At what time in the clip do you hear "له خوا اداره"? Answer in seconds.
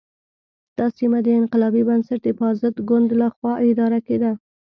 3.21-3.99